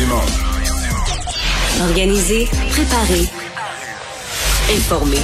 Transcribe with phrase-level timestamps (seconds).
[0.00, 0.22] Dumont.
[1.82, 3.28] Organiser, préparer,
[4.74, 5.18] informer.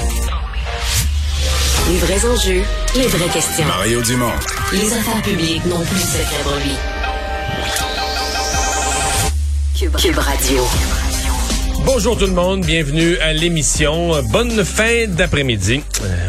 [1.89, 2.63] Les vrais enjeux,
[2.95, 3.65] les vraies questions.
[3.65, 4.33] Mario Dumont.
[4.75, 6.75] Les affaires publiques n'ont plus de secret pour lui.
[9.79, 10.63] Cube, Cube Radio.
[11.87, 14.23] Bonjour tout le monde, bienvenue à l'émission.
[14.25, 15.81] Bonne fin d'après-midi.
[16.03, 16.29] Euh,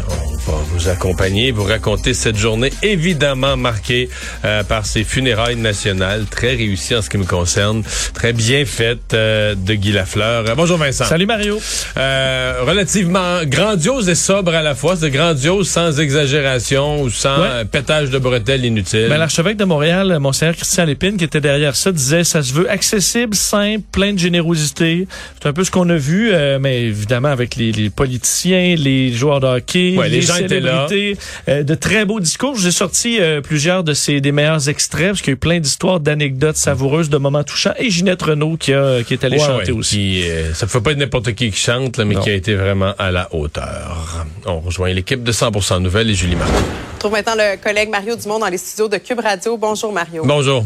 [0.52, 4.08] va vous accompagner, vous raconter cette journée évidemment marquée
[4.44, 7.82] euh, par ces funérailles nationales, très réussies en ce qui me concerne,
[8.14, 10.44] très bien faites euh, de Guy Lafleur.
[10.48, 11.04] Euh, bonjour Vincent.
[11.04, 11.60] Salut Mario.
[11.96, 17.46] Euh, relativement grandiose et sobre à la fois, c'est grandiose sans exagération ou sans Ouais.
[17.50, 19.06] euh, pétage de bretelles inutile.
[19.10, 22.68] Ben, L'archevêque de Montréal, Monseigneur Christian Lépine, qui était derrière ça, disait ça se veut
[22.70, 25.06] accessible, simple, plein de générosité.
[25.40, 29.12] C'est un peu ce qu'on a vu, euh, mais évidemment avec les, les politiciens, les
[29.12, 30.37] joueurs de hockey, Ouais, les gens.
[30.38, 31.16] Célébrités,
[31.48, 32.56] euh, de très beaux discours.
[32.56, 35.58] J'ai sorti euh, plusieurs de ces des meilleurs extraits parce qu'il y a eu plein
[35.60, 37.74] d'histoires, d'anecdotes savoureuses, de moments touchants.
[37.78, 39.96] Et Ginette Renault qui a qui est allée Ouais, chanter ouais, aussi.
[39.96, 42.20] qui, euh, ça ne fait pas être n'importe qui qui chante, là, mais Non.
[42.22, 44.26] qui a été vraiment à la hauteur.
[44.46, 46.54] On rejoint l'équipe de 100% Nouvelles et Julie Martin.
[46.94, 49.56] On trouve maintenant le collègue Mario Dumont dans les studios de Cube Radio.
[49.56, 50.22] Bonjour Mario.
[50.24, 50.64] Bonjour.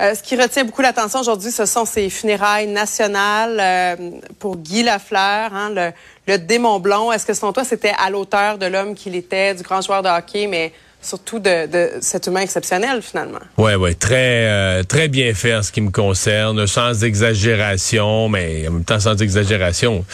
[0.00, 4.84] Euh, ce qui retient beaucoup l'attention aujourd'hui, ce sont ces funérailles nationales euh, pour Guy
[4.84, 5.90] Lafleur, hein, le,
[6.28, 7.10] le démon blond.
[7.10, 10.08] Est-ce que selon toi, c'était à l'auteur de l'homme qu'il était, du grand joueur de
[10.08, 13.40] hockey, mais surtout de, cet humain exceptionnel finalement?
[13.56, 18.68] Ouais, ouais, très, euh, très bien fait en ce qui me concerne, sans exagération, mais
[18.68, 20.04] en même temps sans exagération.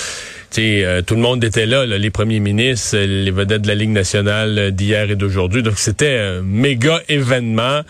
[0.63, 3.91] Euh, tout le monde était là, là, les premiers ministres, les vedettes de la Ligue
[3.91, 5.63] nationale euh, d'hier et d'aujourd'hui.
[5.63, 7.81] Donc c'était un méga événement.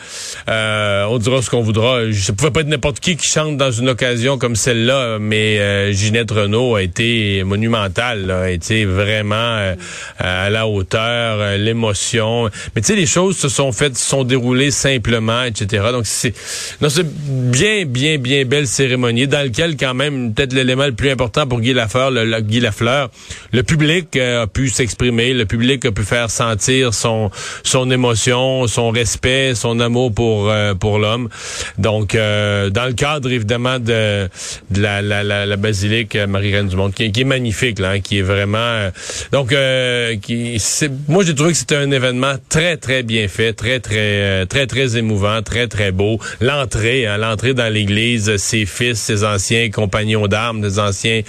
[0.48, 2.00] Euh, on dira ce qu'on voudra.
[2.12, 5.92] Ça pouvait pas être n'importe qui qui chante dans une occasion comme celle-là, mais euh,
[5.92, 9.74] Ginette Renault a été monumentale, là, a été vraiment euh,
[10.18, 12.50] à la hauteur, euh, l'émotion.
[12.74, 15.84] Mais tu sais, les choses se sont faites, se sont déroulées simplement, etc.
[15.92, 16.34] Donc c'est,
[17.16, 21.60] bien, bien, bien belle cérémonie dans lequel quand même peut-être l'élément le plus important pour
[21.60, 23.10] Guy Lafleur, le, le- Guy Lafleur,
[23.52, 27.32] le public euh, a pu s'exprimer, le public a pu faire sentir son
[27.64, 31.28] son émotion, son respect, son amour pour euh, pour l'homme.
[31.78, 34.28] Donc euh, dans le cadre évidemment de,
[34.70, 38.18] de la, la, la, basilique euh, Marie-Reine du Monde qui, est- magnifique là, hein, qui
[38.18, 38.90] est vraiment euh,
[39.32, 39.52] donc
[40.22, 40.62] qui
[41.08, 44.96] moi j'ai trouvé que c'était un événement très très bien fait, très très très très
[44.96, 46.20] émouvant, très très beau.
[46.40, 51.22] L'entrée, hein, l'entrée dans l'église, ses fils, ses anciens compagnons d'armes, des anciens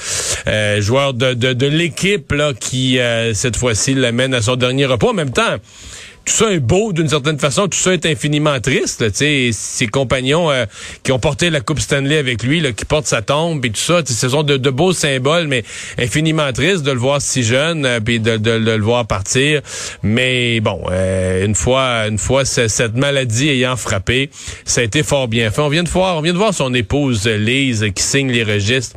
[0.48, 0.82] euh,
[1.14, 5.10] de, de l'équipe là qui euh, cette fois-ci l'amène à son dernier repos.
[5.10, 5.56] En même temps,
[6.26, 9.02] tout ça est beau d'une certaine façon, tout ça est infiniment triste.
[9.02, 10.66] Là, ses compagnons euh,
[11.04, 13.80] qui ont porté la Coupe Stanley avec lui, là, qui portent sa tombe et tout
[13.80, 15.64] ça, ce sont de, beaux symboles, mais
[16.00, 19.62] infiniment triste de le voir si jeune, euh, puis de, de- de le voir partir.
[20.02, 24.30] Mais bon, euh, une fois, une fois ce- cette maladie ayant frappé,
[24.66, 25.62] ça a été fort bien fait.
[25.62, 28.96] On vient de voir, on vient de voir son épouse Lise qui signe les registres.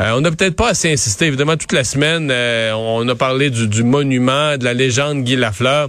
[0.00, 1.26] Euh, on n'a peut-être pas assez insisté.
[1.26, 5.36] Évidemment, toute la semaine, euh, on a parlé du, du monument, de la légende Guy
[5.36, 5.88] Lafleur.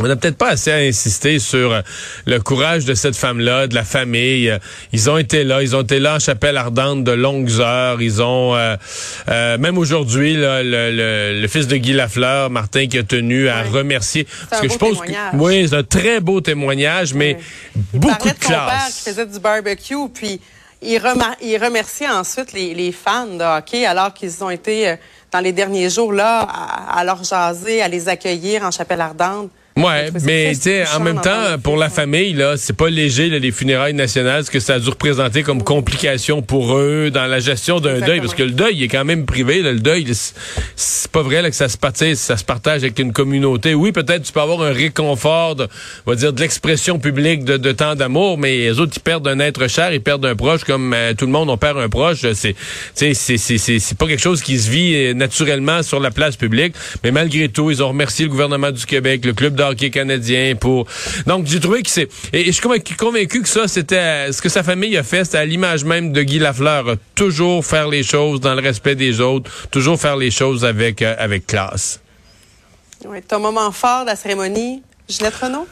[0.00, 1.80] On n'a peut-être pas assez insisté sur euh,
[2.26, 4.56] le courage de cette femme-là, de la famille.
[4.92, 8.00] Ils ont été là, ils ont été là en chapelle ardente de longues heures.
[8.00, 8.76] Ils ont, euh,
[9.28, 13.62] euh, même aujourd'hui, le, le- le fils de Guy Lafleur, Martin, qui a tenu à
[13.62, 14.26] remercier.
[14.52, 15.34] un beau témoignage.
[15.34, 17.38] oui, c'est un très beau témoignage, mais
[17.92, 20.40] beaucoup de de son père qui faisait du barbecue, puis
[20.80, 21.00] il,
[21.42, 24.96] il remerciait ensuite les, les fans de hockey alors qu'ils ont été euh,
[25.32, 29.50] dans les derniers jours là à, à leur jaser, à les accueillir en chapelle ardente.
[29.84, 33.38] Ouais, mais tu sais, en même temps, pour la famille, là, c'est pas léger, là,
[33.38, 37.40] les funérailles nationales, ce que ça a dû représenter comme complication pour eux dans la
[37.40, 40.06] gestion d'un deuil, parce que le deuil il est quand même privé, là, le deuil,
[40.14, 43.74] c'est- pas vrai là, que ça se partage, ça se partage avec une communauté.
[43.74, 45.68] Oui, peut-être tu peux avoir un réconfort, de,
[46.06, 49.26] on va dire, de l'expression publique de, de tant d'amour, mais les autres, ils perdent
[49.28, 51.88] un être cher, ils perdent un proche, comme euh, tout le monde, on perd un
[51.88, 52.18] proche.
[52.34, 56.10] C'est, tu sais, c'est, c'est, pas quelque chose qui se vit euh, naturellement sur la
[56.10, 59.62] place publique, mais malgré tout, ils ont remercié le gouvernement du Québec, le club de
[59.68, 60.86] hockey canadien pour.
[61.26, 62.62] Donc j'ai trouvé que c'est et, je suis
[62.96, 66.22] convaincu, que ça c'était ce que sa famille a fait, c'était à l'image même de
[66.22, 70.64] Guy Lafleur, toujours faire les choses dans le respect des autres, toujours faire les choses
[70.64, 72.00] avec euh, avec classe.
[73.04, 75.66] Ouais, ton moment fort de la cérémonie, Ginette Renault?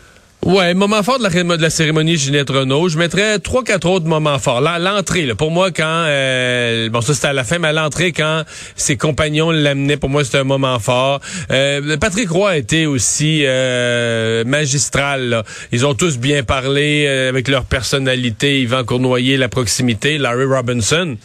[0.47, 2.89] Ouais, moment fort de la, cérémonie Ginette Renault.
[2.89, 4.61] Je mettrais trois, quatre autres moments forts.
[4.61, 8.13] Là, l'entrée, pour moi, quand euh, bon, ça c'était à la fin, mais à l'entrée,
[8.13, 8.45] quand
[8.77, 11.21] ses compagnons l'amenaient, pour moi, c'était un moment fort.
[11.51, 15.31] Euh, Patrick Roy a été aussi euh, magistral.
[15.31, 15.43] là.
[15.73, 18.61] Ils ont tous bien parlé euh, avec leur personnalité.
[18.61, 21.17] Yvan Cournoyer, la proximité, Larry Robinson.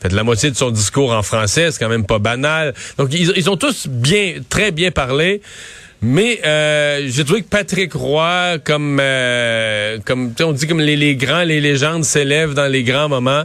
[0.00, 2.72] Fait la moitié de son discours en français, c'est quand même pas banal.
[2.98, 5.42] Donc ils, ils ont tous bien, très bien parlé.
[6.02, 11.14] Mais euh, j'ai trouvé que Patrick Roy, comme euh, comme on dit comme les, les
[11.14, 13.44] grands, les légendes s'élèvent dans les grands moments.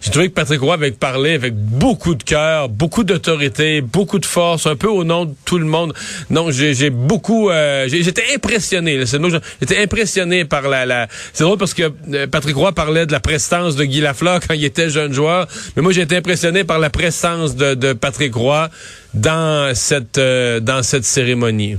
[0.00, 4.26] J'ai trouvé que Patrick Roy avait parlé avec beaucoup de cœur, beaucoup d'autorité, beaucoup de
[4.26, 5.94] force, un peu au nom de tout le monde.
[6.28, 9.04] Donc j'ai beaucoup, euh, j'étais impressionné.
[9.60, 10.84] J'étais impressionné par la.
[10.84, 11.06] la...
[11.32, 14.54] C'est drôle parce que euh, Patrick Roy parlait de la prestance de Guy Lafleur quand
[14.54, 15.46] il était jeune joueur,
[15.76, 18.70] mais moi j'ai été impressionné par la prestance de, de Patrick Roy
[19.14, 21.76] dans cette euh, dans cette cérémonie.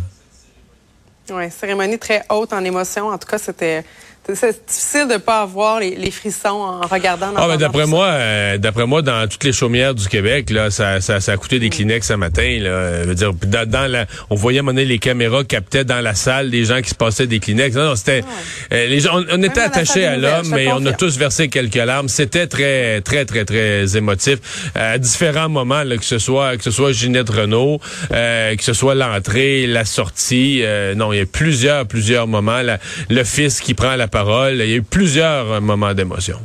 [1.29, 3.07] Oui, cérémonie très haute en émotion.
[3.07, 3.85] En tout cas, c'était
[4.31, 7.33] c'est difficile de pas avoir les, frissons en regardant.
[7.35, 11.01] Ah, ben d'après moi, euh, d'après moi, dans toutes les chaumières du Québec, là, ça,
[11.01, 12.57] ça, ça a coûté des Kleenex ce matin.
[12.61, 13.03] Là.
[13.03, 16.81] veux dire, dans, la, on voyait à les caméras captaient dans la salle des gens
[16.81, 17.75] qui se passaient des Kleenex.
[17.75, 18.23] Non, non c'était,
[18.71, 22.07] euh, les gens, on, était attachés à l'homme, mais on a tous versé quelques larmes.
[22.07, 26.71] C'était très, très, très, très émotif à différents moments, là, que ce soit, que ce
[26.71, 27.81] soit Ginette Renault,
[28.13, 30.63] euh, que ce soit l'entrée, la sortie.
[30.95, 32.61] non, il y a plusieurs, plusieurs moments.
[33.09, 34.53] le fils qui prend la parole.
[34.61, 36.39] Il y a eu plusieurs euh, moments d'émotion.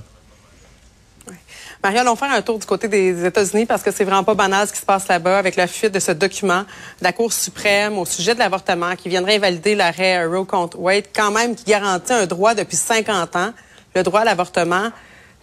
[1.85, 4.67] Marie, allons faire un tour du côté des États-Unis parce que c'est vraiment pas banal
[4.67, 7.99] ce qui se passe là-bas avec la fuite de ce document de la Cour suprême
[7.99, 12.13] au sujet de l'avortement qui viendrait invalider l'arrêt Roe contre Wade, quand même qui garantit
[12.13, 13.53] un droit depuis 50 ans,
[13.95, 14.91] le droit à l'avortement.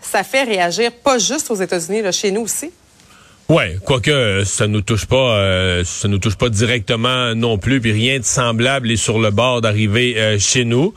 [0.01, 2.71] Ça fait réagir pas juste aux États-Unis, chez nous aussi.
[3.47, 7.79] Ouais, quoique euh, ça nous touche pas, euh, ça nous touche pas directement non plus,
[7.79, 10.95] puis rien de semblable est sur le bord d'arriver euh, chez nous.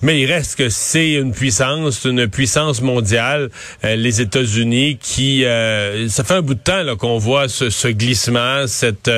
[0.00, 3.50] Mais il reste que c'est une puissance, une puissance mondiale,
[3.82, 8.68] les États-Unis, qui ça fait un bout de temps là qu'on voit ce, ce glissement,
[8.68, 9.10] cette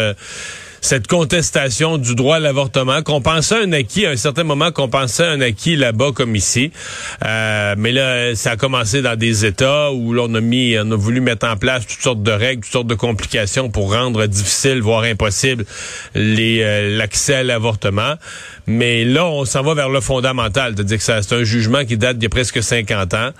[0.81, 4.89] cette contestation du droit à l'avortement, qu'on pensait un acquis à un certain moment, qu'on
[4.89, 6.73] pensait un acquis là-bas comme ici.
[7.25, 10.97] Euh, mais là, ça a commencé dans des États où l'on a mis, on a
[10.97, 14.81] voulu mettre en place toutes sortes de règles, toutes sortes de complications pour rendre difficile,
[14.81, 15.65] voire impossible,
[16.15, 18.15] les euh, l'accès à l'avortement.
[18.67, 22.19] Mais là, on s'en va vers le fondamental, c'est-à-dire que c'est un jugement qui date
[22.19, 23.31] d'il y a presque 50 ans,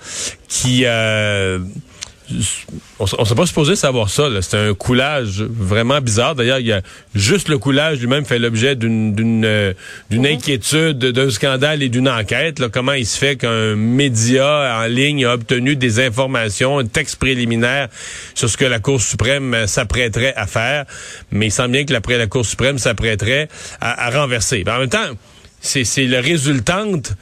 [0.47, 1.59] qui euh,
[2.99, 4.29] on, on s'est pas supposé savoir ça.
[4.41, 6.35] C'est un coulage vraiment bizarre.
[6.35, 6.81] D'ailleurs, il y a
[7.15, 9.73] juste le coulage lui-même fait l'objet d'une d'une euh,
[10.09, 12.59] d'une inquiétude, d'un scandale et d'une enquête.
[12.59, 17.17] Là, comment il se fait qu'un média en ligne a obtenu des informations, un texte
[17.17, 17.87] préliminaire
[18.35, 20.85] sur ce que la Cour suprême s'apprêterait à faire,
[21.31, 23.47] mais il semble bien que la, la Cour suprême s'apprêterait
[23.79, 24.63] à, à renverser.
[24.67, 25.09] en même temps,
[25.61, 27.13] c'est le résultante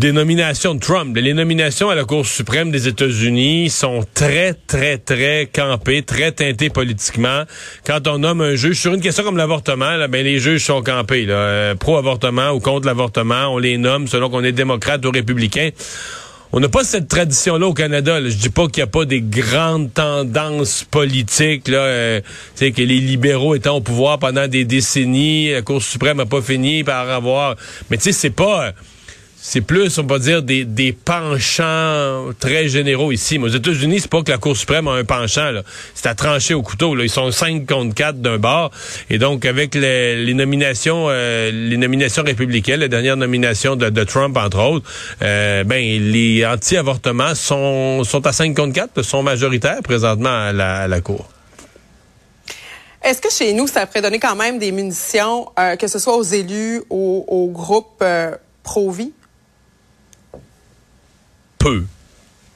[0.00, 1.14] des nominations de Trump.
[1.14, 6.70] Les nominations à la Cour suprême des États-Unis sont très, très, très campées, très teintées
[6.70, 7.42] politiquement.
[7.86, 10.82] Quand on nomme un juge sur une question comme l'avortement, là, ben, les juges sont
[10.82, 13.48] campés, là, euh, pro-avortement ou contre l'avortement.
[13.48, 15.68] On les nomme selon qu'on est démocrate ou républicain.
[16.52, 18.22] On n'a pas cette tradition-là au Canada.
[18.22, 22.20] Je dis pas qu'il n'y a pas des grandes tendances politiques, là, euh,
[22.58, 26.84] que les libéraux étaient au pouvoir pendant des décennies, la Cour suprême n'a pas fini
[26.84, 27.56] par avoir.
[27.90, 28.72] Mais tu sais, c'est pas
[29.42, 33.38] c'est plus, on va dire, des, des penchants très généraux ici.
[33.38, 35.50] Mais aux États-Unis, c'est pas que la Cour suprême a un penchant.
[35.94, 36.94] C'est à trancher au couteau.
[36.94, 37.04] Là.
[37.04, 38.70] Ils sont 5 contre 4 d'un bord.
[39.08, 44.04] Et donc, avec les, les nominations euh, les nominations républicaines, la dernière nomination de, de
[44.04, 44.90] Trump, entre autres,
[45.22, 50.76] euh, ben les anti-avortements sont, sont à 5 contre 4, sont majoritaires présentement à la,
[50.80, 51.26] à la Cour.
[53.02, 56.16] Est-ce que chez nous, ça pourrait donner quand même des munitions, euh, que ce soit
[56.16, 58.04] aux élus, aux, aux groupes
[58.62, 59.12] pro-vie?
[61.60, 61.84] Peu.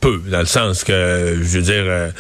[0.00, 2.11] Peu, dans le sens que, je veux dire, euh,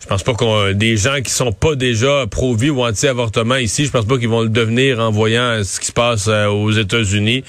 [0.00, 3.90] je pense pas qu'on des gens qui sont pas déjà pro-vie ou anti-avortement ici, je
[3.90, 7.42] pense pas qu'ils vont le devenir en voyant ce qui se passe euh, aux États-Unis.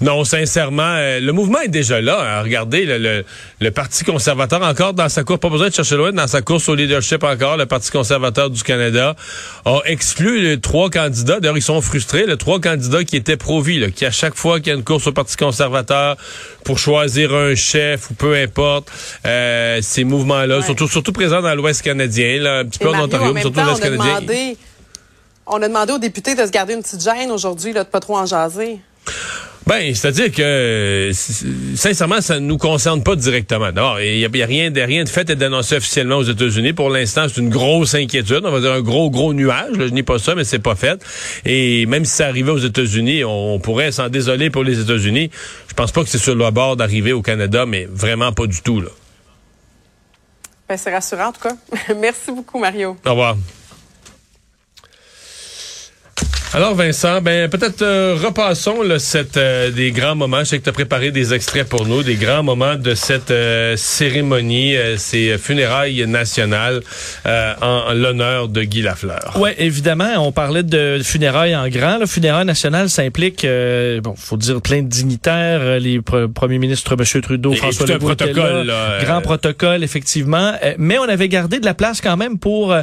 [0.00, 2.20] Non, sincèrement, euh, le mouvement est déjà là.
[2.20, 2.42] Hein.
[2.42, 3.24] Regardez, le,
[3.60, 6.68] le, Parti conservateur, encore dans sa course, pas besoin de chercher loin, dans sa course
[6.70, 9.14] au leadership encore, le Parti conservateur du Canada
[9.66, 11.38] a exclu les trois candidats.
[11.38, 14.68] D'ailleurs, ils sont frustrés, les trois candidats qui étaient pro-vie, qui à chaque fois qu'il
[14.68, 16.16] y a une course au Parti conservateur
[16.64, 18.90] pour choisir un chef ou peu importe,
[19.26, 23.34] euh, ces mouvements-là, surtout, surtout présents dans l'Ouest canadien, là, un petit peu en Ontario,
[23.34, 24.54] mais surtout l'Ouest canadien.
[25.46, 28.16] on a demandé aux députés de se garder une petite gêne aujourd'hui, de pas trop
[28.16, 28.80] en jaser.
[29.70, 31.12] Ben, c'est-à-dire que
[31.76, 33.70] sincèrement, ça ne nous concerne pas directement.
[33.70, 36.72] D'abord, il n'y a, rien de rien de fait et d'annoncé officiellement aux États-Unis.
[36.72, 38.40] Pour l'instant, c'est une grosse inquiétude.
[38.42, 39.74] On va dire un gros, gros nuage.
[39.78, 41.00] je n'ai pas ça, mais c'est pas fait.
[41.44, 45.30] Et même si ça arrivait aux États-Unis, on, pourrait s'en désoler pour les États-Unis.
[45.68, 48.62] Je pense pas que c'est sur le bord d'arriver au Canada, mais vraiment pas du
[48.62, 48.80] tout.
[48.80, 48.90] Là.
[50.68, 51.54] Ben, c'est rassurant, en tout cas.
[52.00, 52.96] Merci beaucoup, Mario.
[53.06, 53.36] Au revoir.
[56.52, 60.40] Alors Vincent, ben peut-être euh, repassons là, cette, euh, des grands moments.
[60.40, 63.30] Je sais que tu as préparé des extraits pour nous, des grands moments de cette
[63.30, 66.80] euh, cérémonie, ces funérailles nationales
[67.24, 69.36] en, l'honneur de Guy Lafleur.
[69.36, 71.98] Oui, évidemment, on parlait de funérailles en grand.
[71.98, 73.46] Le funérailles nationales, ça implique,
[74.02, 77.22] bon, faut dire plein de dignitaires, les premiers ministres M.
[77.22, 80.54] Trudeau, François Legault, protocole, là, grand protocole effectivement.
[80.78, 82.74] mais on avait gardé de la place quand même pour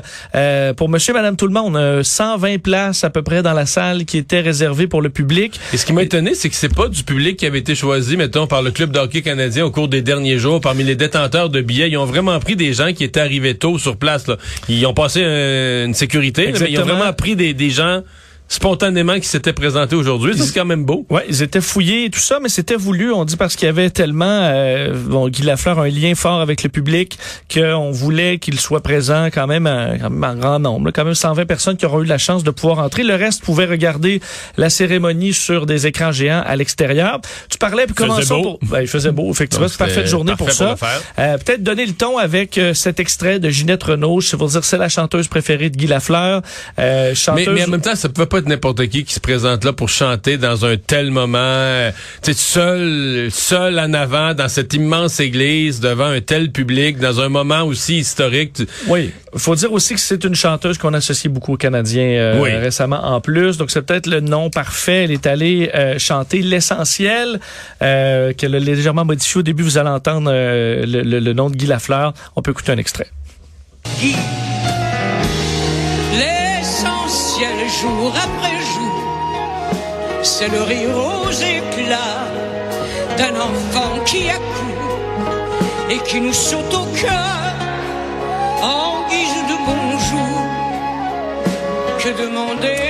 [0.77, 2.01] pour Monsieur, Madame, tout le monde.
[2.03, 5.59] 120 places à peu près dans la salle qui était réservée pour le public.
[5.73, 8.15] Et ce qui m'a étonné, c'est que c'est pas du public qui avait été choisi,
[8.15, 10.61] mettons, par le club d'hockey canadien au cours des derniers jours.
[10.61, 13.77] Parmi les détenteurs de billets, ils ont vraiment pris des gens qui étaient arrivés tôt
[13.79, 14.27] sur place.
[14.27, 14.37] Là.
[14.69, 18.03] Ils ont passé euh, une sécurité, mais ils ont vraiment pris des, des gens
[18.47, 20.33] spontanément qui s'était présenté aujourd'hui.
[20.37, 21.05] C'est quand même beau.
[21.09, 23.11] Ouais, ils étaient fouillés et tout ça, mais c'était voulu.
[23.11, 26.41] On dit parce qu'il y avait tellement, euh, bon, Guy Lafleur a un lien fort
[26.41, 27.17] avec le public
[27.53, 30.91] qu'on voulait qu'il soit présent quand même, en grand nombre.
[30.91, 33.03] Quand même 120 personnes qui auront eu la chance de pouvoir entrer.
[33.03, 34.21] Le reste pouvait regarder
[34.57, 37.19] la cérémonie sur des écrans géants à l'extérieur.
[37.49, 38.59] Tu parlais, puis commençons pour...
[38.63, 39.67] Ben, il faisait beau, effectivement.
[39.67, 40.75] C'est parfaite journée pour ça.
[41.19, 44.21] Euh, Peut-être donner le ton avec euh, cet extrait de Ginette Renault.
[44.21, 46.41] Je veux dire, c'est la chanteuse préférée de Guy Lafleur.
[46.79, 47.47] Euh, chanteuse...
[47.47, 49.89] mais, mais en même temps, ça peut pas n'importe qui qui se présente là pour
[49.89, 51.37] chanter dans un tel moment.
[51.39, 51.91] Euh,
[52.21, 57.19] tu sais, seul, seul en avant dans cette immense église devant un tel public dans
[57.21, 58.61] un moment aussi historique.
[58.87, 63.03] Oui, faut dire aussi que c'est une chanteuse qu'on associe beaucoup aux Canadiens euh, récemment
[63.03, 63.57] en plus.
[63.57, 65.05] Donc c'est peut-être le nom parfait.
[65.05, 67.39] Elle est allée euh, chanter l'essentiel
[67.79, 69.63] qu'elle a légèrement modifié au début.
[69.63, 72.13] Vous allez entendre le, le, nom de Guy Lafleur.
[72.35, 73.07] On peut écouter un extrait.
[73.99, 74.15] Guy
[77.81, 79.03] jour après jour.
[80.23, 82.27] C'est le rire aux éclats
[83.17, 84.99] d'un enfant qui accourt
[85.89, 87.43] et qui nous saute au cœur
[88.61, 90.37] en guise de bonjour.
[91.99, 92.86] Que demander?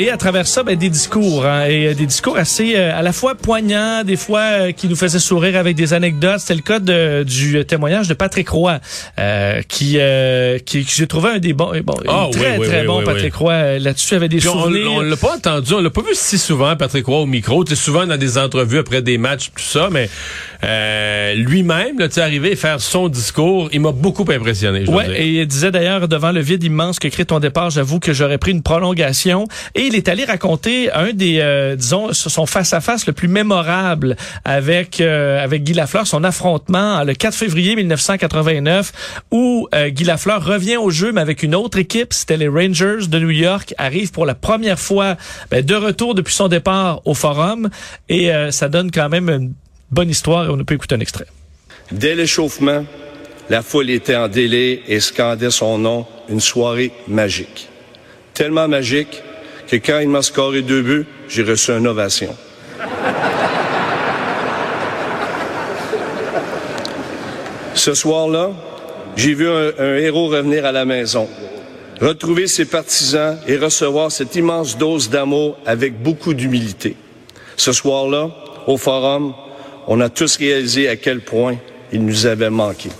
[0.00, 3.02] Et à travers ça, ben, des discours, hein, et euh, des discours assez euh, à
[3.02, 6.38] la fois poignants, des fois euh, qui nous faisaient sourire avec des anecdotes.
[6.38, 8.80] C'était le cas de, du témoignage de Patrick Roy,
[9.68, 9.98] qui,
[10.64, 14.14] qui, j'ai trouvé un des bons, bon, ah, très très bon Patrick Roy là-dessus.
[14.14, 14.90] Avait des souvenirs.
[14.90, 17.62] On, l'a pas entendu, on l'a pas vu si souvent Patrick Roy au micro.
[17.62, 20.08] Tu souvent dans des entrevues après des matchs tout ça, mais
[20.62, 24.88] lui-même, là, tu arrivé à faire son discours, il m'a beaucoup impressionné.
[24.88, 28.12] Ouais, et il disait d'ailleurs devant le vide immense que crée ton départ, j'avoue que
[28.12, 29.46] j'aurais pris une prolongation.
[29.74, 35.00] Et il est allé raconter un des, euh, disons, son face-à-face le plus mémorable avec
[35.00, 38.92] euh, avec Guy Lafleur, son affrontement le 4 février 1989,
[39.30, 42.12] où euh, Guy Lafleur revient au jeu, mais avec une autre équipe.
[42.12, 45.16] C'était les Rangers de New York, arrive pour la première fois
[45.50, 47.70] ben, de retour depuis son départ au Forum,
[48.08, 49.52] et ça donne quand même une
[49.90, 50.46] bonne histoire.
[50.46, 51.26] Et on peut écouter un extrait.
[51.92, 52.84] Dès l'échauffement,
[53.48, 57.68] la foule était en délai et scandait son nom, une soirée magique.
[58.34, 59.22] Tellement magique
[59.66, 62.34] que quand il m'a scoré deux buts, j'ai reçu une ovation.
[67.74, 68.50] Ce soir-là,
[69.16, 71.28] j'ai vu un, héros revenir à la maison,
[72.00, 76.96] retrouver ses partisans et recevoir cette immense dose d'amour avec beaucoup d'humilité.
[77.56, 78.30] Ce soir-là,
[78.66, 79.34] au forum,
[79.90, 81.56] on a tous réalisé à quel point
[81.92, 82.90] il nous avait manqué.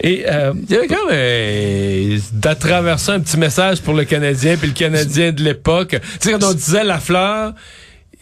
[0.00, 4.66] Et euh, il y avait quand même traverser un petit message pour le Canadien puis
[4.66, 5.90] le Canadien de l'époque.
[5.90, 7.54] Tu sais, quand on disait la fleur,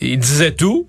[0.03, 0.87] il disait tout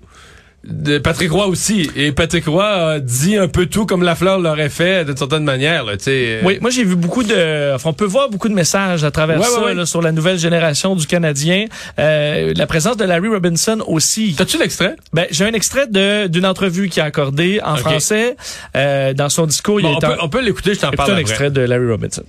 [0.64, 1.90] de Patrick Roy aussi.
[1.96, 5.84] Et Patrick Roy a dit un peu tout comme Lafleur l'aurait fait d'une certaine manière.
[5.84, 6.40] Là, euh.
[6.44, 7.74] Oui, moi j'ai vu beaucoup de...
[7.74, 10.94] Enfin, on peut voir beaucoup de messages à travers ça Là, sur la nouvelle génération
[10.94, 11.66] du Canadien.
[11.98, 14.34] Euh, la présence de Larry Robinson aussi.
[14.36, 14.96] T'as-tu l'extrait?
[15.12, 15.86] Ben, j'ai un extrait
[16.28, 18.36] d'une entrevue qui a accordé en français.
[18.76, 21.50] Euh, dans son discours, il on, peut, on, peut, l'écouter, je t'en parle un extrait
[21.50, 22.24] de Larry Robinson.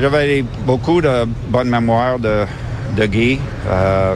[0.00, 2.44] J'avais beaucoup de bonnes mémoires de,
[2.96, 3.38] de Guy.
[3.68, 4.14] Euh,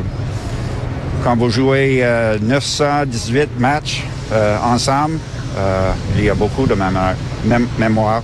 [1.26, 2.06] quand vous jouez
[2.40, 5.18] 918 euh, matchs euh, ensemble,
[5.59, 6.76] euh, il y a beaucoup de
[7.80, 8.23] mémoire.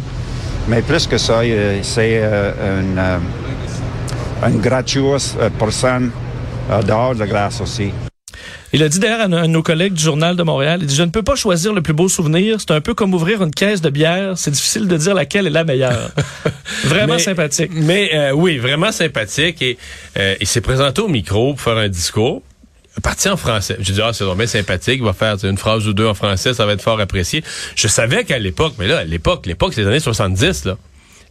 [0.68, 1.40] Mais plus que ça,
[1.82, 3.00] c'est une,
[4.46, 6.12] une gratuite personne
[6.86, 7.90] dehors de glace aussi.
[8.72, 10.94] Il a dit d'ailleurs à, un de nos collègues du Journal de Montréal, il dit,
[10.94, 12.60] je ne peux pas choisir le plus beau souvenir.
[12.60, 14.34] C'est un peu comme ouvrir une caisse de bière.
[14.38, 16.12] C'est difficile de dire laquelle est la meilleure.
[16.84, 17.72] vraiment sympathique.
[17.74, 19.60] Mais oui, vraiment sympathique.
[19.60, 19.76] Et
[20.40, 22.42] il s'est présenté au micro pour faire un discours
[23.00, 23.76] parti en français.
[23.80, 26.54] J'ai dit, ah, c'est vraiment sympathique, il va faire une phrase ou deux en français,
[26.54, 27.42] ça va être fort apprécié.
[27.74, 30.76] Je savais qu'à l'époque, mais là, à l'époque, l'époque, c'est les années 70, là.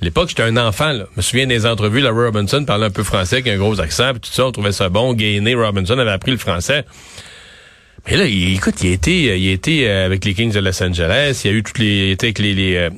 [0.01, 1.05] L'époque, j'étais un enfant, là.
[1.11, 4.11] Je me souviens des entrevues, Larry Robinson parlait un peu français avec un gros accent,
[4.13, 5.13] puis tout ça, on trouvait ça bon.
[5.13, 6.85] Gainé, Robinson avait appris le français.
[8.07, 10.81] Mais là, il, écoute, il a été, il a euh, avec les Kings de Los
[10.81, 12.89] Angeles, il a eu toutes les, il avec les, les, euh,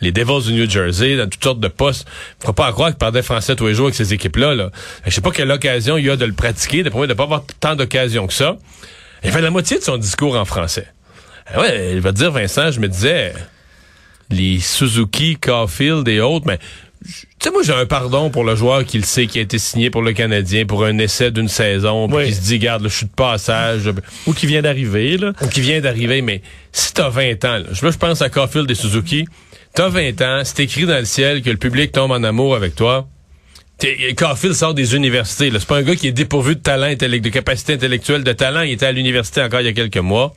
[0.00, 2.06] les Devils du New Jersey, dans toutes sortes de postes.
[2.44, 4.54] Faut pas croire qu'il parlait français tous les jours avec ces équipes-là.
[4.54, 4.70] Là.
[5.04, 7.44] Je sais pas quelle occasion il y a de le pratiquer, de de pas avoir
[7.60, 8.56] tant d'occasions que ça.
[9.24, 10.86] Il fait la moitié de son discours en français.
[11.46, 13.32] Ah ouais, il va dire, Vincent, je me disais,
[14.30, 16.58] les Suzuki, Caulfield et autres, mais
[17.04, 19.58] tu sais, moi, j'ai un pardon pour le joueur qui le sait, qui a été
[19.58, 22.88] signé pour le Canadien pour un essai d'une saison, puis qui se dit, garde, je
[22.88, 23.90] suis de passage.
[24.26, 25.32] Ou qui vient d'arriver, là.
[25.40, 26.42] Ou qui vient d'arriver, mais
[26.72, 29.26] si t'as 20 ans, là, je, pense à Caulfield et Suzuki,
[29.74, 32.74] t'as 20 ans, c'est écrit dans le ciel que le public tombe en amour avec
[32.74, 33.08] toi.
[34.16, 35.50] Caulfield sort des universités.
[35.52, 38.62] C'est pas un gars qui est dépourvu de talent, de capacité intellectuelle, de talent.
[38.62, 40.34] Il était à l'université encore il y a quelques mois.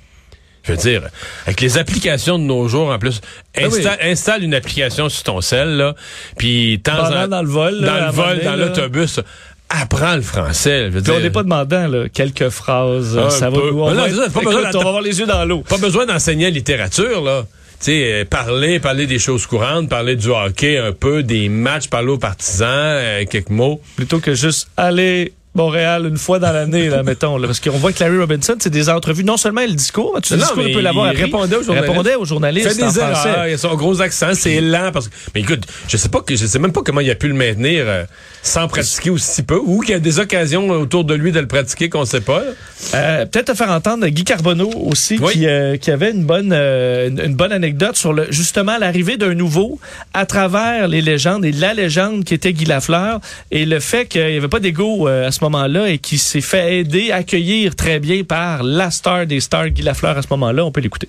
[0.66, 1.04] Je veux dire,
[1.46, 3.22] avec les applications de nos jours, en plus,
[3.58, 3.62] ah
[4.02, 5.96] installe une application sur ton cell, là,
[6.38, 9.20] puis temps dans le vol, dans le vol, dans l'autobus.
[9.68, 10.86] Apprends le français.
[10.86, 11.16] Je veux dire.
[11.16, 13.20] on n'est pas demandant là, quelques phrases.
[13.30, 15.64] ça va, on, va, avoir les yeux dans l'eau.
[15.68, 17.46] Pas besoin d'enseigner la littérature là.
[17.80, 21.90] Tu sais, euh, parler, parler des choses courantes, parler du hockey un peu, des matchs,
[21.90, 23.82] parler aux partisans, euh, quelques mots.
[23.98, 27.38] Plutôt que juste aller Montréal une fois dans l'année, là, mettons.
[27.38, 29.24] Là, parce qu'on voit que Larry Robinson, c'est des entrevues.
[29.24, 31.90] Non seulement le discours, mais tu le discours, il peut l'avoir Il répondait aux journalistes.
[31.90, 32.68] répondait aux journalistes.
[32.68, 34.92] Fait des erreurs, il a son gros accent, c'est lent.
[34.92, 37.16] Parce que, mais écoute, je sais pas que, je sais même pas comment il a
[37.16, 38.04] pu le maintenir euh,
[38.44, 41.48] sans pratiquer aussi peu, ou qu'il y a des occasions autour de lui de le
[41.48, 42.44] pratiquer qu'on sait pas.
[42.94, 47.36] Euh, Peut-être te faire entendre Guy Carbonneau aussi, qui, euh, qui avait une bonne, une,
[47.36, 49.80] bonne anecdote sur le, justement l'arrivée d'un nouveau
[50.14, 53.22] à travers les légendes et la légende qui était Guy Lafleur
[53.52, 56.80] et le fait qu'il n'y avait pas d'ego à ce moment-là et qui s'est fait
[56.80, 60.66] aider, accueillir très bien par la star des stars, Guy Lafleur, à ce moment-là.
[60.66, 61.08] On peut l'écouter.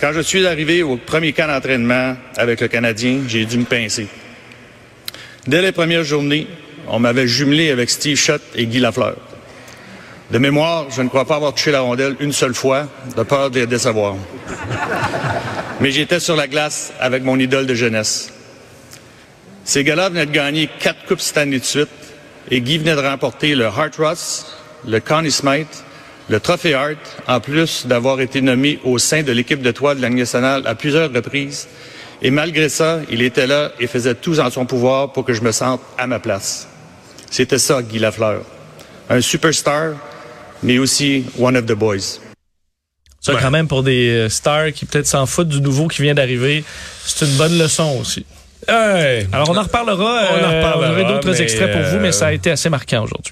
[0.00, 4.06] Quand je suis arrivé au premier camp d'entraînement avec le Canadien, j'ai dû me pincer.
[5.46, 6.46] Dès les premières journées,
[6.88, 9.16] on m'avait jumelé avec Steve Shutt et Guy Lafleur.
[10.30, 13.50] De mémoire, je ne crois pas avoir touché la rondelle une seule fois, de peur
[13.50, 14.14] de les décevoir.
[15.80, 18.32] Mais j'étais sur la glace avec mon idole de jeunesse.
[19.64, 21.88] Ces gars-là venaient de gagner quatre coupes cette année de suite
[22.50, 24.46] et Guy venait de remporter le Hart Ross,
[24.86, 25.84] le Connie Smythe,
[26.28, 30.02] le Trophée Hart, en plus d'avoir été nommé au sein de l'équipe de toile de
[30.02, 31.68] la nationale à plusieurs reprises.
[32.20, 35.40] Et malgré ça, il était là et faisait tout en son pouvoir pour que je
[35.40, 36.68] me sente à ma place.
[37.30, 38.42] C'était ça, Guy Lafleur.
[39.08, 39.94] Un superstar,
[40.62, 42.20] mais aussi one of the boys.
[43.20, 46.14] Ça, quand même, pour des euh, stars qui peut-être s'en foutent du nouveau qui vient
[46.14, 46.64] d'arriver,
[47.04, 48.24] c'est une bonne leçon aussi.
[49.32, 50.22] Alors, on en reparlera.
[50.40, 51.12] On en reparlera.
[51.12, 53.24] d'autres extraits pour vous, mais ça a été assez marquant aujourd'hui.